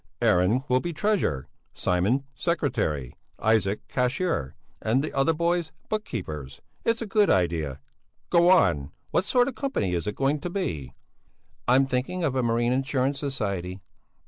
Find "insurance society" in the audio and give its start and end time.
12.73-13.79